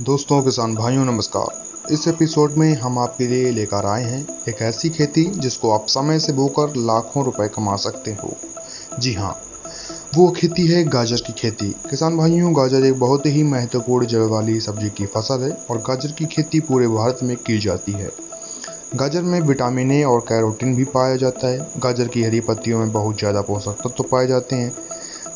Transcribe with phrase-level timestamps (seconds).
[0.00, 4.90] दोस्तों, किसान भाइयों, नमस्कार। इस एपिसोड में हम आपके लिए लेकर आए हैं एक ऐसी
[4.90, 8.32] खेती जिसको आप समय से बोकर लाखों रुपए कमा सकते हो।
[8.98, 9.34] जी हाँ
[10.16, 14.60] वो खेती है गाजर की खेती। किसान भाइयों, गाजर एक बहुत ही महत्वपूर्ण जड़ वाली
[14.60, 18.10] सब्ज़ी की फ़सल है और गाजर की खेती पूरे भारत में की जाती है।
[18.94, 22.92] गाजर में विटामिन ए और कैरोटीन भी पाया जाता है। गाजर की हरी पत्तियों में
[22.92, 24.72] बहुत ज़्यादा पोषक तत्व तो पाए जाते हैं।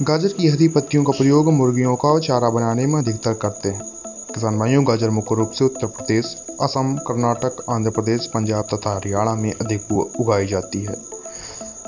[0.02, 3.92] गाजर की हरी पत्तियों का प्रयोग मुर्गियों का चारा बनाने में अधिकतर करते हैं।
[4.34, 9.34] किसान भाइयों गाजर मुख्य रूप से उत्तर प्रदेश, असम, कर्नाटक, आंध्र प्रदेश, पंजाब तथा हरियाणा
[9.34, 10.96] में अधिक उगाई जाती है।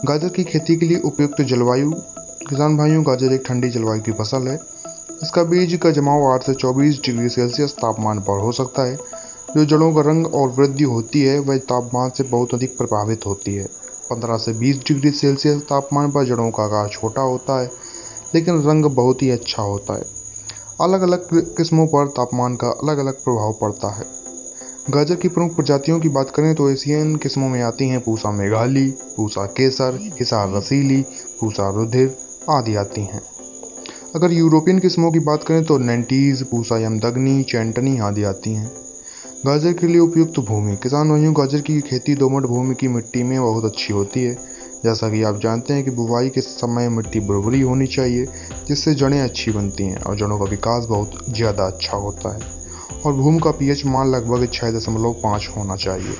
[0.05, 1.93] गाजर की खेती के लिए उपयुक्त जलवायु,
[2.48, 4.61] किसान भाइयों, गाजर एक ठंडी जलवायु की फ़सल है।
[5.23, 8.97] इसका बीज का जमाव आठ से चौबीस डिग्री सेल्सियस तापमान पर हो सकता है।
[9.56, 13.55] जो जड़ों का रंग और वृद्धि होती है, वह तापमान से बहुत अधिक प्रभावित होती
[13.55, 13.67] है।
[14.11, 17.70] 15 से 20 डिग्री सेल्सियस तापमान पर जड़ों का आकार छोटा होता है,
[18.34, 20.16] लेकिन रंग बहुत ही अच्छा होता है।
[20.80, 24.05] अलग अलग किस्मों पर तापमान का अलग अलग प्रभाव पड़ता है।
[24.91, 28.91] गाजर की प्रमुख प्रजातियों की बात करें तो एशियन किस्मों में आती हैं पूसा मेघाली,
[29.17, 31.03] पूसा केसर हिसार रसीली,
[31.41, 32.17] पूसा रुधिर
[32.50, 33.23] आदि आती हैं।
[34.15, 38.72] अगर यूरोपियन किस्मों की बात करें तो नेंटीज़, पूसा यमदग्नी, चैंटनी आदि आती हैं।
[39.47, 43.41] गाजर के लिए उपयुक्त भूमि। किसान भाइयों, गाजर की खेती दोमट भूमि की मिट्टी में
[43.41, 47.60] बहुत अच्छी होती है। जैसा कि आप जानते हैं कि बुवाई के समय मिट्टी बुरबुरी
[47.60, 48.27] होनी चाहिए,
[48.69, 52.55] जिससे जड़ें अच्छी बनती हैं और जड़ों का विकास बहुत ज़्यादा अच्छा होता है।
[53.06, 56.16] और भूमि का पीएच मान लगभग छः दशमलव पाँच होना चाहिए।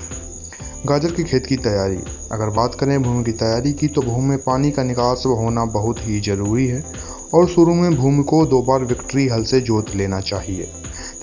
[0.87, 1.99] गाजर की खेत की तैयारी।
[2.33, 6.01] अगर बात करें भूमि की तैयारी की तो भूमि में पानी का निकास होना बहुत
[6.01, 6.85] ही ज़रूरी है
[7.35, 10.69] और शुरू में भूमि को दो बार विक्ट्री हल से जोत लेना चाहिए।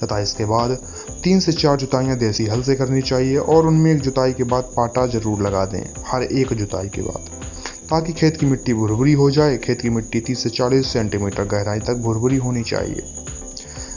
[0.03, 0.77] तथा इसके बाद
[1.23, 4.63] तीन से चार जुताइयाँ देसी हल से करनी चाहिए और उनमें एक जुताई के बाद
[4.77, 7.29] पाटा ज़रूर लगा दें, हर एक जुताई के बाद।
[7.89, 11.79] ताकि खेत की मिट्टी भुरभुरी हो जाए, खेत की मिट्टी तीस से चालीस सेंटीमीटर गहराई
[11.79, 13.03] तक भुरभुरी होनी चाहिए।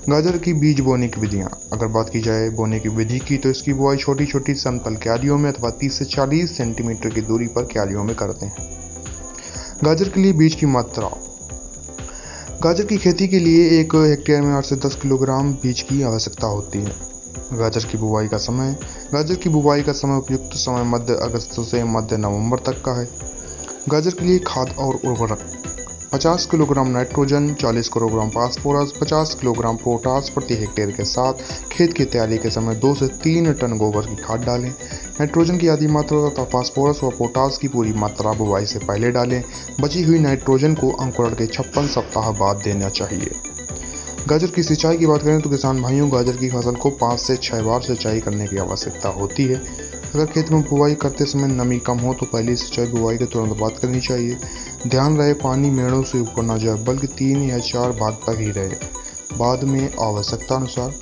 [0.08, 3.50] गाजर की बीज बोने की विधियाँ। अगर बात की जाए बोने की विधि की तो
[3.50, 7.62] इसकी बुआई छोटी छोटी समतल क्यारियों में अथवा 30 से 40 सेंटीमीटर की दूरी पर
[7.62, 8.66] क्यारियों में करते हैं।
[9.84, 11.06] गाजर के लिए बीज की मात्रा
[12.66, 16.46] गाजर की खेती के लिए एक हेक्टेयर में आठ से दस किलोग्राम बीज की आवश्यकता
[16.46, 16.92] होती है।
[17.52, 18.76] गाजर की बुवाई का समय।
[19.12, 23.08] गाजर की बुवाई का समय उपयुक्त समय मध्य अगस्त से मध्य नवंबर तक का है।
[23.88, 25.65] गाजर के लिए खाद और उर्वरक
[26.12, 31.32] 50 kilogram nitrogen 40 kilogram phosphorus 50 kilogram potash प्रति हेक्टेयर के साथ
[31.72, 35.68] खेत की तैयारी के समय दो से तीन टन गोबर की खाद डालें। नाइट्रोजन की
[35.68, 39.42] आधी मात्रा तथा फास्फोरस व पोटास की पूरी मात्रा बुवाई से पहले डालें।
[39.80, 43.30] बची हुई नाइट्रोजन को अंकुरण के छप्पन सप्ताह बाद देना चाहिए।
[44.28, 47.36] गाजर की सिंचाई की बात करें तो किसान भाइयों, गाजर की फ़सल को पाँच से
[47.36, 49.60] छः बार सिंचाई करने की आवश्यकता होती है।
[50.16, 53.56] अगर खेत में बुआई करते समय नमी कम हो तो पहले सिंचाई बुआई के तुरंत
[53.56, 54.38] बाद करनी चाहिए।
[54.86, 58.50] ध्यान रहे, पानी मेड़ों से ऊपर ना जाए, बल्कि तीन या चार भाग तक ही
[58.50, 58.76] रहे।
[59.38, 60.94] बाद में आवश्यकता अनुसार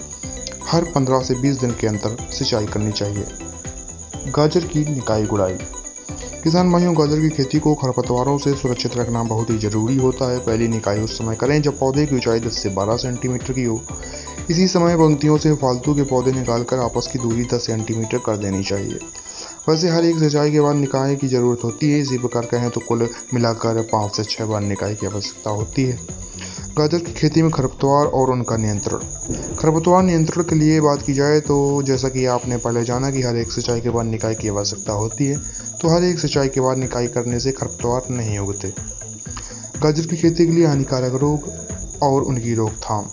[0.67, 3.27] हर 15 से 20 दिन के अंतर सिंचाई करनी चाहिए।
[4.29, 5.59] गाजर की निकाई गुड़ाई।
[6.45, 10.39] किसान भाइयों, गाजर की खेती को खरपतवारों से सुरक्षित रखना बहुत ही ज़रूरी होता है।
[10.39, 13.81] पहली निकाय उस समय करें जब पौधे की ऊंचाई 10 से 12 सेंटीमीटर की हो।
[14.51, 18.63] इसी समय पंक्तियों से फालतू के पौधे निकालकर आपस की दूरी 10 सेंटीमीटर कर देनी
[18.63, 18.99] चाहिए।
[19.69, 22.81] वैसे हर एक सिंचाई के बाद निकाय की ज़रूरत होती है। इसी प्रकार कहें तो
[22.81, 25.99] कुल मिलाकर पाँच से छः बार निकाय की आवश्यकता होती है।
[26.79, 31.41] गाजर की खेती में खरपतवार और उनका नियंत्रण। खरपतवार नियंत्रण के लिए बात की जाए
[31.41, 34.93] तो जैसा कि आपने पहले जाना कि हर एक सिंचाई के बाद निकाय की आवश्यकता
[34.93, 35.37] होती है
[35.81, 38.73] तो हर एक सिंचाई के बाद निकाई करने से खरपतवार नहीं उगते।
[39.83, 41.49] गाजर की खेती के लिए हानिकारक रोग
[42.03, 43.11] और उनकी रोकथाम।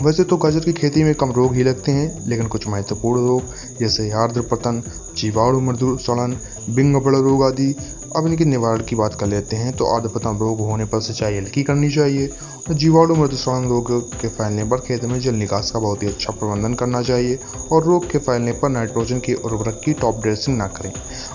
[0.00, 3.42] वैसे तो गाजर की खेती में कम रोग ही लगते हैं, लेकिन कुछ महत्वपूर्ण रोग,
[3.80, 4.82] जैसे आर्द्र पतन
[5.16, 6.36] जीवाणु मृदु, सड़न,
[6.70, 7.74] बिंग बड़ रोग आदि
[8.16, 11.36] अब इनके निवारण की बात कर लेते हैं तो आर्द्र पतन रोग होने पर सिंचाई
[11.36, 12.26] हल्की करनी चाहिए।
[12.68, 16.32] और जीवाणु मृदुसड़न रोग के फैलने पर खेत में जल निकास का बहुत ही अच्छा
[16.32, 17.38] प्रबंधन करना चाहिए,
[17.72, 20.92] और रोग के फैलने पर नाइट्रोजन के उर्वरक की टॉप ड्रेसिंग ना करें।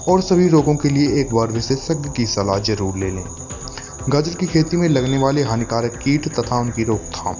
[0.07, 3.23] और सभी रोगों के लिए एक बार विशेषज्ञ की सलाह ज़रूर ले लें।
[4.09, 7.35] गाजर की खेती में लगने वाले हानिकारक कीट तथा उनकी रोकथाम।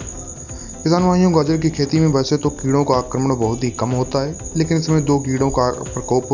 [0.83, 4.23] किसान भाइयों, गाजर की खेती में वैसे तो कीड़ों का आक्रमण बहुत ही कम होता
[4.23, 6.27] है, लेकिन इसमें दो कीड़ों का प्रकोप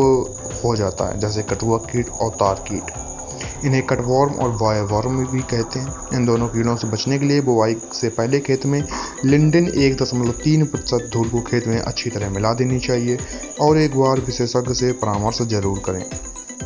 [0.64, 5.78] हो जाता है, जैसे कटुआ कीट और तार कीट। इन्हें कटवॉर्म और वायवॉर्म भी कहते
[5.78, 8.82] हैं। इन दोनों कीड़ों से बचने के लिए बुआई से पहले खेत में
[9.24, 13.18] लिंडन एक दशमलव तीन प्रतिशत धूल को खेत में अच्छी तरह मिला देनी चाहिए
[13.60, 16.04] और एक बार विशेषज्ञ से परामर्श ज़रूर करें।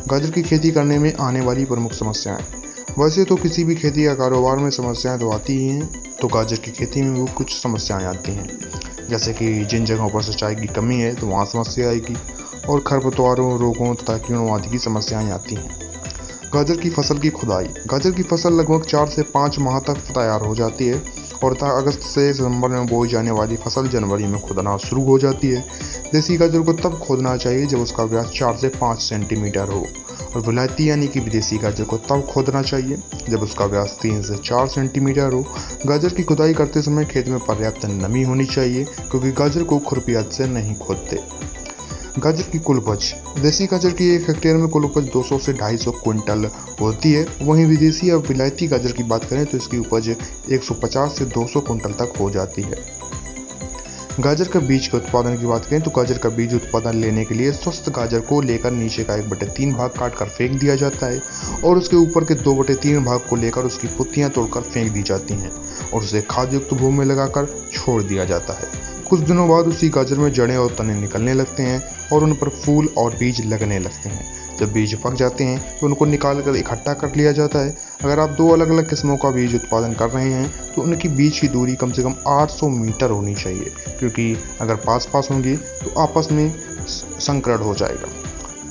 [0.09, 2.64] गाजर की खेती करने में आने वाली प्रमुख समस्याएँ।
[2.99, 5.87] वैसे तो किसी भी खेती या कारोबार में समस्याएँ तो आती ही हैं
[6.21, 8.47] तो गाजर की खेती में भी कुछ समस्याएँ आती हैं।
[9.09, 12.15] जैसे कि जिन जगहों पर सिंचाई की कमी है तो वहाँ समस्या आएगी,
[12.69, 15.69] और खरपतवारों, रोगों तथा कीड़ों आदि की समस्याएँ आती हैं।
[16.53, 20.41] गाजर की फ़सल की खुदाई। गाजर की फ़सल लगभग चार से पाँच माह तक तैयार
[20.41, 21.01] हो जाती है,
[21.43, 25.47] और अगस्त से सितंबर में बोई जाने वाली फ़सल जनवरी में खोदना शुरू हो जाती
[25.47, 25.61] है।
[26.13, 29.85] देसी गाजर को तब खोदना चाहिए जब उसका व्यास चार से पाँच सेंटीमीटर हो।
[30.35, 32.97] और विलायती यानी कि विदेशी गाजर को तब खोदना चाहिए,
[33.29, 35.41] जब उसका व्यास तीन से चार सेंटीमीटर हो।
[35.85, 40.21] गाजर की खुदाई करते समय खेत में पर्याप्त नमी होनी चाहिए, क्योंकि गाजर को खुरपिया
[40.21, 41.19] से नहीं खोदते।
[42.19, 45.91] गाजर की कुल उपज, देसी गाजर की एक हेक्टेयर में कुल उपज 200 से 250
[46.03, 46.49] क्विंटल
[46.81, 50.09] होती है। वहीं विदेशी या विलायती गाजर की बात करें तो इसकी उपज
[50.51, 52.77] 150 से 200 क्विंटल तक हो जाती है।
[54.19, 57.35] गाजर का बीज के उत्पादन की बात करें तो गाजर का बीज उत्पादन लेने के
[57.35, 60.75] लिए स्वस्थ गाजर को लेकर नीचे का एक बटे तीन भाग काट कर फेंक दिया
[60.75, 61.21] जाता है
[61.63, 65.03] और उसके ऊपर के दो बटे तीन भाग को लेकर उसकी पुत्तियाँ तोड़कर फेंक दी
[65.03, 65.51] जाती हैं
[65.93, 68.67] और उसे खाद युक्त भूमि में लगाकर छोड़ दिया जाता है।
[69.09, 71.83] कुछ दिनों बाद उसी गाजर में जड़ें और तने निकलने लगते हैं
[72.13, 74.25] और उन पर फूल और बीज लगने लगते हैं।
[74.59, 78.19] जब बीज पक जाते हैं तो उनको निकाल कर इकट्ठा कर लिया जाता है। अगर
[78.19, 81.47] आप दो अलग अलग किस्मों का बीज उत्पादन कर रहे हैं तो उनकी बीज की
[81.47, 86.27] दूरी कम से कम 800 मीटर होनी चाहिए, क्योंकि अगर पास पास होंगी तो आपस
[86.31, 86.53] में
[86.87, 88.07] संकरण हो जाएगा।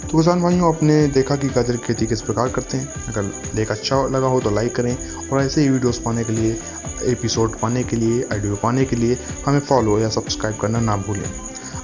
[0.04, 2.88] तो किसान भाइयों, आपने देखा कि गाजर की खेती किस प्रकार करते हैं?
[3.08, 4.96] अगर लेख अच्छा लगा हो तो लाइक करें
[5.28, 6.56] और ऐसे ही वीडियोस पाने के लिए,
[7.04, 11.30] एपिसोड पाने के लिए, आइडियो पाने के लिए हमें फॉलो या सब्सक्राइब करना ना भूलें।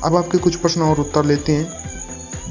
[0.04, 1.98] अब आपके कुछ प्रश्न और उत्तर लेते हैं।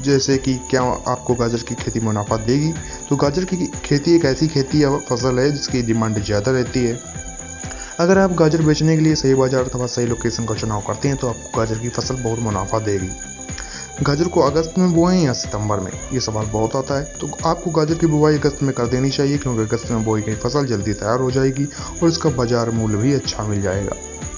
[0.02, 2.72] जैसे कि क्या आपको गाजर की खेती मुनाफा देगी?
[3.08, 6.98] तो गाजर की खेती एक ऐसी खेती या फ़सल है जिसकी डिमांड ज़्यादा रहती है।
[8.00, 11.16] अगर आप गाजर बेचने के लिए सही बाज़ार अथवा सही लोकेशन का चुनाव करते हैं
[11.16, 13.10] तो आपको गाजर की फ़सल बहुत मुनाफा देगी।
[14.02, 15.90] गाजर को अगस्त में बोएँ या सितंबर में?
[16.12, 19.38] ये सवाल बहुत आता है। तो आपको गाजर की बुआई अगस्त में कर देनी चाहिए,
[19.38, 21.68] क्योंकि अगस्त में बोई गई फ़सल जल्दी तैयार हो जाएगी
[22.02, 23.96] और इसका बाज़ार मूल्य भी अच्छा मिल जाएगा।